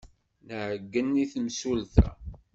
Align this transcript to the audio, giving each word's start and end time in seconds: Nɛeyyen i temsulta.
Nɛeyyen 0.47 1.21
i 1.23 1.25
temsulta. 1.33 2.07